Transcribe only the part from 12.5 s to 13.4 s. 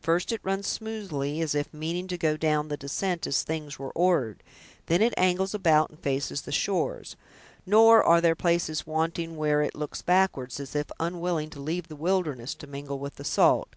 to mingle with the